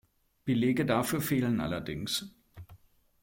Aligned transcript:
Belege 0.45 0.83
dafür 0.83 1.21
fehlen 1.21 1.59
allerdings. 1.61 2.33